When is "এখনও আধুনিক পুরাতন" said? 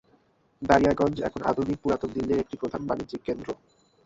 1.21-2.09